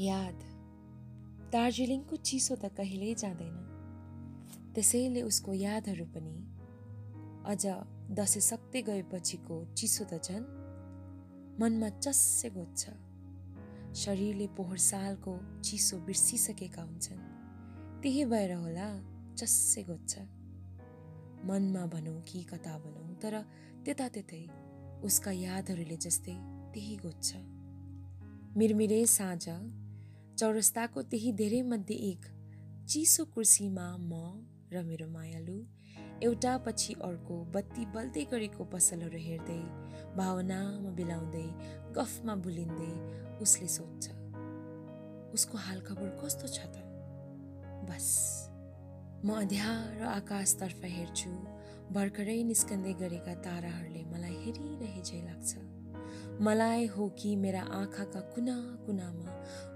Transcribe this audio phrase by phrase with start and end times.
[0.00, 0.34] याद।
[1.52, 3.56] दार्जिलिङको चिसो त कहिल्यै जाँदैन।
[4.74, 6.36] त्यसैले उसको यादहरू पनि
[7.46, 7.66] अझ
[8.10, 10.44] दसैँ सक्दै गएपछिको चिसो त झन्
[11.60, 12.88] मनमा चस्से गोज्छ।
[13.96, 17.22] शरीरले पोहोर सालको चिसो बिर्सिसकेका हुन्छन्।
[18.02, 18.88] त्यही भएर होला
[19.34, 20.18] चस्से गोज्छ।
[21.44, 23.42] मनमा भनौँ कि कता भनौँ तर
[23.84, 24.48] त्यता त्यतै
[25.02, 26.36] उसका यादहरूले जस्तै
[26.74, 27.36] त्यही गोज्छ।
[28.56, 29.48] मिरमिरे साँझ
[30.38, 32.26] चौरस्ताको त्यही धेरै मध्ये एक
[32.88, 34.12] चिसो कुर्सीमा म
[34.72, 35.56] र मेरो मायालु
[36.22, 39.62] एउटा पछि अर्को बत्ती बल्दै गरेको पसलहरू हेर्दै
[40.16, 41.48] भावनामा बिलाउँदै
[41.96, 42.92] गफमा भुलिँदै
[43.44, 44.04] उसले सोध्छ
[45.36, 46.84] उसको हालखबर कस्तो छ त?
[47.88, 48.08] बस
[49.24, 51.32] म अँध्यारो आकाशतर्फ हेर्छु
[51.96, 55.75] भर्खरै निस्कँदै गरेका ताराहरूले मलाई हेरिरहे झै लाग्छ।
[56.36, 58.54] मलाई हो कि मेरा आँखाका कुना
[58.86, 59.30] कुनामा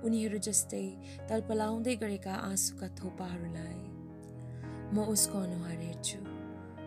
[0.05, 0.83] उनीहरू जस्तै
[1.29, 3.81] तल्पलाउँदै गरेका आँसुका थोपाहरूलाई।
[4.93, 6.21] म उसको अनुहार हेर्छु।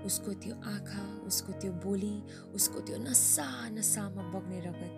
[0.05, 2.13] उसको त्यो आँखा उसको त्यो बोली
[2.53, 4.93] उसको त्यो नसा नसामा बग्ने रगत।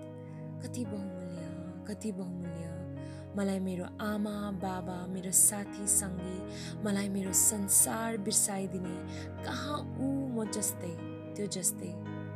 [0.64, 1.44] कति बहुमूल्य
[1.88, 2.68] कति बहुमूल्य।
[3.38, 6.38] मलाई मेरो आमा बाबा मेरो साथी सङ्गी
[6.84, 8.98] मलाई मेरो संसार बिर्साइदिने
[9.46, 10.94] कहाँ ऊ म जस्तै
[11.36, 11.92] त्यो जस्तै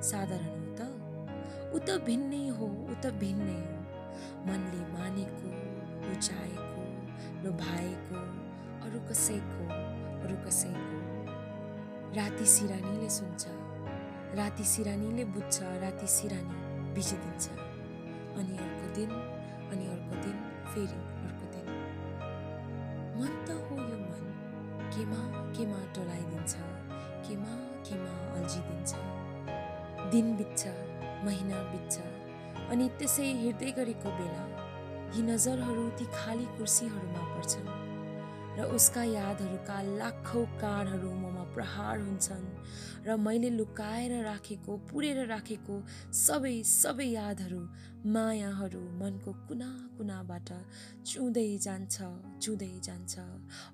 [0.07, 0.58] साधारण
[1.73, 3.77] ऊ त भिन्नै हो ऊ त भिन्नै हो।
[4.47, 5.49] मनले मानेको
[6.07, 6.83] रुचाएको
[7.43, 8.17] लोभाएको
[8.85, 9.63] अरू कसैको
[10.23, 10.97] अरू कसैको
[12.17, 13.43] राति सिरानीले सुन्छ
[14.39, 16.57] राति सिरानीले बुझ्छ राति सिरानी
[16.95, 17.45] बिजिदिन्छ
[18.39, 19.11] अनि अर्को दिन
[19.71, 20.37] अनि अर्को दिन
[20.71, 21.67] फेरि अर्को दिन।
[23.19, 24.25] मन त हो यो मन
[24.93, 25.21] केमा
[25.55, 26.53] केमा टोलाइदिन्छ
[27.25, 27.53] केमा
[27.87, 28.91] केमा अल्झिदिन्छ।
[30.11, 30.88] दिन बित्छ।
[31.25, 31.95] महिना बित्छ
[32.71, 34.43] अनि त्यसै हिँड्दै गरेको बेला
[35.15, 37.69] यी नजरहरू ती खाली कुर्सीहरूमा पर्छन्
[38.57, 42.47] र उसका यादहरूका लाखौँ काँडहरू ममा प्रहार हुन्छन्
[43.07, 45.75] र मैले लुकाएर राखेको पुरेर राखेको
[46.21, 47.61] सबै सबै यादहरू
[48.15, 50.49] मायाहरू मनको कुना कुनाबाट
[51.09, 51.95] चुँदै जान्छ
[52.43, 53.13] चुँदै जान्छ।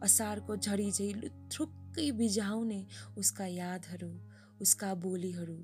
[0.05, 2.81] असारको झरी झै लुथ्रुक्कै बिझाउने
[3.17, 4.11] उसका यादहरू
[4.61, 5.59] उसका बोलीहरू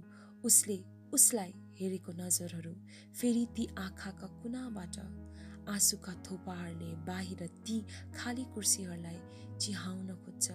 [0.45, 0.79] उसले
[1.13, 2.73] उसलाई हेरेको नजरहरू
[3.19, 4.97] फेरि ती आँखाका कुनाबाट
[5.69, 7.75] आँसुका थोपाहरूले बाहिर ती
[8.15, 9.19] खाली कुर्सीहरूलाई
[9.59, 10.47] चिहाउन खोज्छ।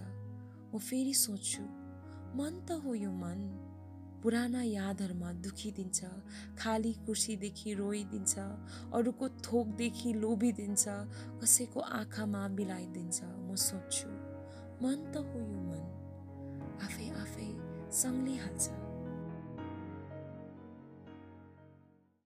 [0.72, 1.62] म फेरि सोच्छु
[2.39, 3.41] मन त हो यो मन।
[4.22, 6.00] पुराना यादहरूमा दुखिदिन्छ
[6.59, 8.34] खाली कुर्सीदेखि रोइदिन्छ
[8.97, 10.84] अरूको थोकदेखि लोभिदिन्छ
[11.43, 14.11] कसैको आँखामा बिलाइदिन्छ म सोच्छु
[14.83, 15.84] मन त हो यो मन।
[16.87, 17.50] आफै आफै
[18.00, 18.86] सङ्लिहाल्छ।